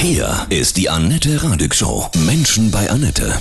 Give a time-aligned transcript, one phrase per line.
[0.00, 2.06] Hier ist die Annette Radig Show.
[2.24, 3.32] Menschen bei Annette.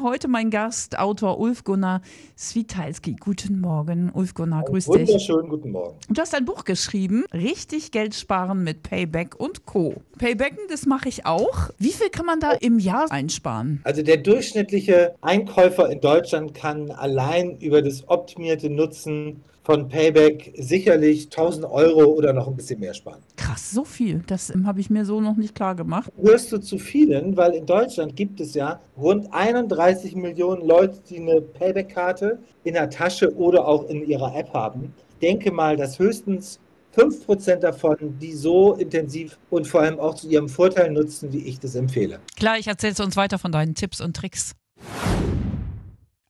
[0.00, 2.02] Heute mein Gast, Autor Ulf Gunnar
[2.38, 3.16] Switalski.
[3.18, 5.08] Guten Morgen, Ulf Gunnar, grüß dich.
[5.08, 5.98] Wunderschönen guten Morgen.
[6.08, 10.00] Du hast ein Buch geschrieben, Richtig Geld sparen mit Payback und Co.
[10.18, 11.70] Paybacken, das mache ich auch.
[11.78, 13.80] Wie viel kann man da im Jahr einsparen?
[13.82, 21.24] Also der durchschnittliche Einkäufer in Deutschland kann allein über das optimierte Nutzen von Payback sicherlich
[21.24, 23.20] 1000 Euro oder noch ein bisschen mehr sparen.
[23.38, 24.22] Krass, so viel.
[24.26, 26.10] Das ähm, habe ich mir so noch nicht klar gemacht.
[26.20, 31.20] Hörst du zu vielen, weil in Deutschland gibt es ja rund 31 Millionen Leute, die
[31.20, 34.92] eine Payback-Karte in der Tasche oder auch in ihrer App haben.
[35.10, 36.58] Ich denke mal, dass höchstens
[36.96, 41.60] 5% davon, die so intensiv und vor allem auch zu ihrem Vorteil nutzen, wie ich
[41.60, 42.18] das empfehle.
[42.36, 44.56] Klar, ich erzähle uns weiter von deinen Tipps und Tricks.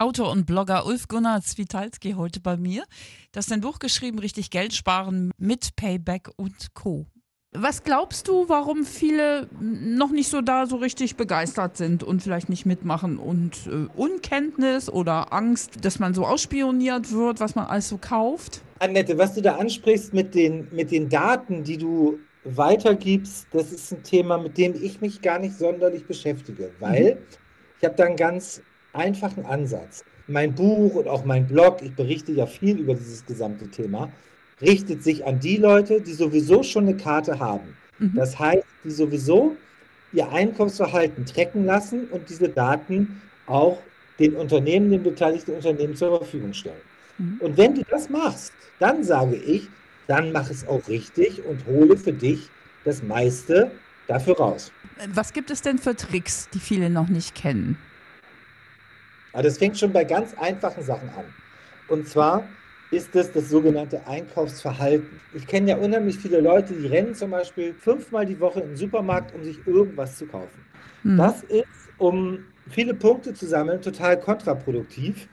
[0.00, 2.84] Autor und Blogger Ulf Gunnar Zwitalski heute bei mir.
[3.32, 7.06] Du hast ein Buch geschrieben, richtig Geld sparen mit Payback und Co.
[7.50, 12.48] Was glaubst du, warum viele noch nicht so da so richtig begeistert sind und vielleicht
[12.48, 17.88] nicht mitmachen und äh, Unkenntnis oder Angst, dass man so ausspioniert wird, was man alles
[17.88, 18.62] so kauft?
[18.78, 23.90] Annette, was du da ansprichst mit den, mit den Daten, die du weitergibst, das ist
[23.90, 27.20] ein Thema, mit dem ich mich gar nicht sonderlich beschäftige, weil mhm.
[27.80, 28.62] ich habe da einen ganz
[28.98, 30.04] einfachen Ansatz.
[30.26, 34.10] Mein Buch und auch mein Blog, ich berichte ja viel über dieses gesamte Thema,
[34.60, 37.76] richtet sich an die Leute, die sowieso schon eine Karte haben.
[37.98, 38.12] Mhm.
[38.14, 39.56] Das heißt, die sowieso
[40.12, 43.78] ihr Einkommensverhalten tracken lassen und diese Daten auch
[44.18, 46.76] den Unternehmen, den beteiligten Unternehmen zur Verfügung stellen.
[47.18, 47.38] Mhm.
[47.40, 49.68] Und wenn du das machst, dann sage ich,
[50.06, 52.48] dann mach es auch richtig und hole für dich
[52.84, 53.70] das meiste
[54.06, 54.72] dafür raus.
[55.12, 57.78] Was gibt es denn für Tricks, die viele noch nicht kennen?
[59.38, 61.24] Aber das fängt schon bei ganz einfachen Sachen an.
[61.86, 62.48] Und zwar
[62.90, 65.20] ist es das sogenannte Einkaufsverhalten.
[65.32, 68.76] Ich kenne ja unheimlich viele Leute, die rennen zum Beispiel fünfmal die Woche in den
[68.76, 70.66] Supermarkt, um sich irgendwas zu kaufen.
[71.02, 71.18] Hm.
[71.18, 75.28] Das ist, um viele Punkte zu sammeln, total kontraproduktiv,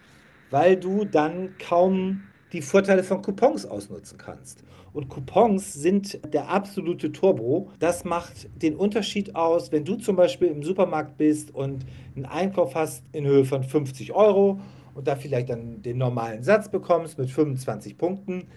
[0.51, 2.21] weil du dann kaum
[2.53, 4.63] die Vorteile von Coupons ausnutzen kannst.
[4.93, 7.69] Und Coupons sind der absolute Turbo.
[7.79, 11.85] Das macht den Unterschied aus, wenn du zum Beispiel im Supermarkt bist und
[12.15, 14.59] einen Einkauf hast in Höhe von 50 Euro
[14.93, 18.47] und da vielleicht dann den normalen Satz bekommst mit 25 Punkten,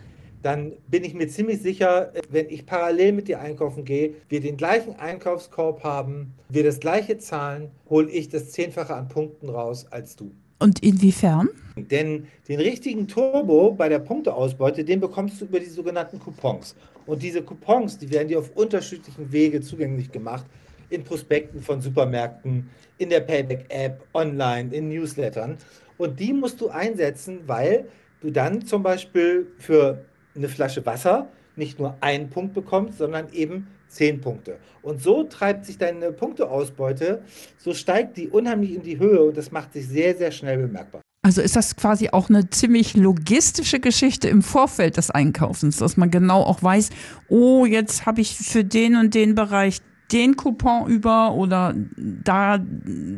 [0.43, 4.57] dann bin ich mir ziemlich sicher, wenn ich parallel mit dir einkaufen gehe, wir den
[4.57, 10.15] gleichen Einkaufskorb haben, wir das gleiche zahlen, hole ich das Zehnfache an Punkten raus als
[10.15, 10.33] du.
[10.59, 11.49] Und inwiefern?
[11.77, 16.75] Denn den richtigen Turbo bei der Punkteausbeute, den bekommst du über die sogenannten Coupons.
[17.07, 20.45] Und diese Coupons, die werden dir auf unterschiedlichen Wege zugänglich gemacht.
[20.91, 22.69] In Prospekten von Supermärkten,
[22.99, 25.59] in der Payback-App, online, in Newslettern.
[25.99, 27.89] Und die musst du einsetzen, weil
[28.21, 30.05] du dann zum Beispiel für
[30.35, 34.59] eine Flasche Wasser nicht nur einen Punkt bekommst, sondern eben zehn Punkte.
[34.83, 37.23] Und so treibt sich deine Punkteausbeute,
[37.57, 41.01] so steigt die unheimlich in die Höhe und das macht sich sehr, sehr schnell bemerkbar.
[41.23, 46.11] Also ist das quasi auch eine ziemlich logistische Geschichte im Vorfeld des Einkaufens, dass man
[46.11, 46.91] genau auch weiß,
[47.29, 49.81] oh, jetzt habe ich für den und den Bereich
[50.13, 52.59] den Coupon über oder da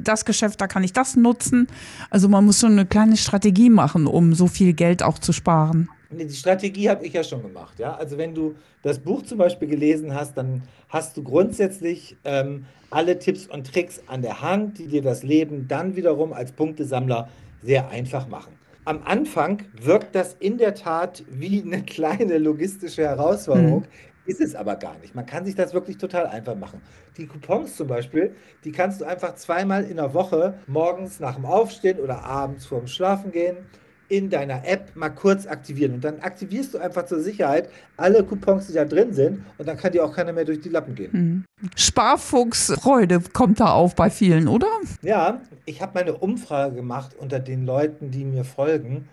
[0.03, 1.69] das Geschäft, da kann ich das nutzen.
[2.11, 5.89] Also man muss schon eine kleine Strategie machen, um so viel Geld auch zu sparen.
[6.13, 7.79] Die Strategie habe ich ja schon gemacht.
[7.79, 7.95] Ja?
[7.95, 13.19] Also wenn du das Buch zum Beispiel gelesen hast, dann hast du grundsätzlich ähm, alle
[13.19, 17.29] Tipps und Tricks an der Hand, die dir das Leben dann wiederum als Punktesammler
[17.63, 18.55] sehr einfach machen.
[18.85, 23.87] Am Anfang wirkt das in der Tat wie eine kleine logistische Herausforderung, mhm.
[24.27, 25.15] ist es aber gar nicht.
[25.15, 26.81] Man kann sich das wirklich total einfach machen.
[27.17, 28.35] Die Coupons zum Beispiel,
[28.65, 32.89] die kannst du einfach zweimal in der Woche morgens nach dem Aufstehen oder abends vorm
[32.89, 33.59] Schlafen gehen
[34.11, 35.95] in deiner App mal kurz aktivieren.
[35.95, 39.45] Und dann aktivierst du einfach zur Sicherheit alle Coupons, die da drin sind.
[39.57, 41.11] Und dann kann dir auch keiner mehr durch die Lappen gehen.
[41.13, 41.45] Mhm.
[41.77, 44.67] Sparfuchsfreude kommt da auf bei vielen, oder?
[45.03, 49.09] Ja, ich habe meine Umfrage gemacht unter den Leuten, die mir folgen.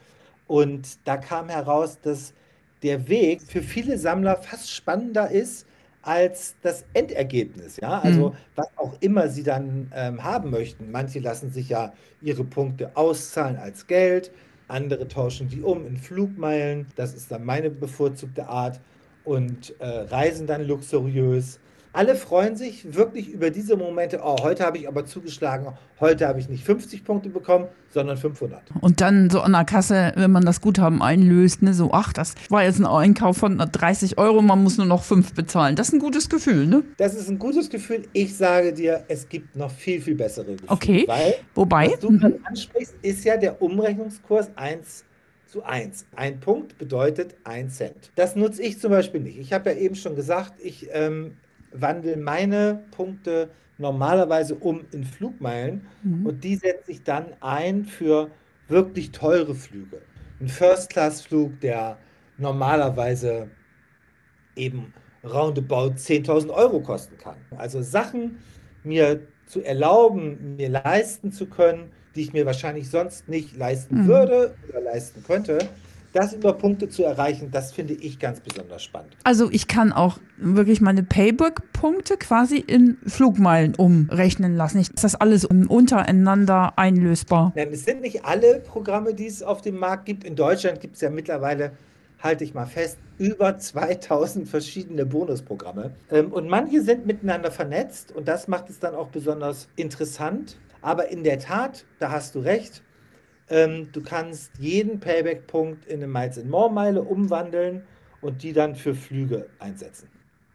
[0.47, 2.34] Und da kam heraus, dass
[2.81, 5.68] der Weg für viele Sammler fast spannender ist
[6.02, 7.78] als das Endergebnis.
[7.78, 8.35] Ja, also mhm.
[8.56, 10.90] was auch immer sie dann ähm, haben möchten.
[10.90, 14.32] Manche lassen sich ja ihre Punkte auszahlen als Geld
[14.67, 18.79] andere tauschen die um in Flugmeilen, das ist dann meine bevorzugte Art,
[19.28, 21.59] und äh, reisen dann luxuriös.
[21.97, 24.20] Alle freuen sich wirklich über diese Momente.
[24.23, 25.76] Oh, heute habe ich aber zugeschlagen.
[25.99, 28.61] Heute habe ich nicht 50 Punkte bekommen, sondern 500.
[28.82, 32.35] Und dann so an der Kasse, wenn man das Guthaben einlöst, ne, so, ach, das
[32.49, 35.76] war jetzt ein Einkauf von 30 Euro, man muss nur noch 5 bezahlen.
[35.76, 36.84] Das ist ein gutes Gefühl, ne?
[36.97, 38.03] Das ist ein gutes Gefühl.
[38.14, 40.72] Ich sage dir, es gibt noch viel, viel bessere Gefühle.
[40.72, 41.03] Okay.
[41.08, 41.88] Weil, Wobei?
[41.93, 42.38] Was du mhm.
[42.43, 45.03] ansprichst, ist ja der Umrechnungskurs 1
[45.47, 46.05] zu 1.
[46.16, 48.11] Ein Punkt bedeutet 1 Cent.
[48.14, 49.40] Das nutze ich zum Beispiel nicht.
[49.40, 51.38] Ich habe ja eben schon gesagt, ich ähm,
[51.72, 56.25] wandle meine Punkte normalerweise um in Flugmeilen Mhm.
[56.25, 58.31] und die setze ich dann ein für
[58.67, 60.02] wirklich teure Flüge.
[60.40, 61.97] Ein First-Class-Flug, der
[62.37, 63.49] normalerweise
[64.55, 64.93] eben
[65.23, 67.37] roundabout 10.000 Euro kosten kann.
[67.58, 68.37] Also Sachen
[68.84, 74.08] mir zu erlauben, mir leisten zu können, die ich mir wahrscheinlich sonst nicht leisten Mhm.
[74.08, 75.59] würde oder leisten könnte,
[76.13, 79.15] das über Punkte zu erreichen, das finde ich ganz besonders spannend.
[79.23, 84.79] Also ich kann auch wirklich meine Payback-Punkte quasi in Flugmeilen umrechnen lassen.
[84.79, 87.53] Ich, ist das alles untereinander einlösbar?
[87.55, 90.23] Denn es sind nicht alle Programme, die es auf dem Markt gibt.
[90.23, 91.71] In Deutschland gibt es ja mittlerweile,
[92.19, 95.91] halte ich mal fest, über 2000 verschiedene Bonusprogramme.
[96.11, 100.57] Ähm, Und manche sind miteinander vernetzt und das macht es dann auch besonders interessant.
[100.81, 102.83] Aber in der Tat, da hast du recht,
[103.49, 107.84] ähm, du kannst jeden Payback-Punkt in eine Miles and More-Meile umwandeln
[108.22, 110.09] und die dann für Flüge einsetzen.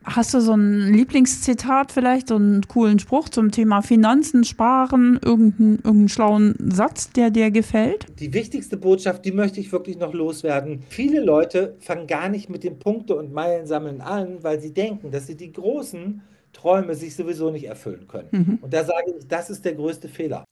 [0.05, 5.77] Hast du so ein Lieblingszitat vielleicht, so einen coolen Spruch zum Thema Finanzen, Sparen, irgendeinen,
[5.77, 8.06] irgendeinen schlauen Satz, der dir gefällt?
[8.19, 10.83] Die wichtigste Botschaft, die möchte ich wirklich noch loswerden.
[10.88, 15.29] Viele Leute fangen gar nicht mit dem Punkte- und Meilensammeln an, weil sie denken, dass
[15.29, 16.21] sie die großen
[16.53, 18.59] Träume sich sowieso nicht erfüllen können.
[18.61, 20.45] Und da sage ich, das ist der größte Fehler.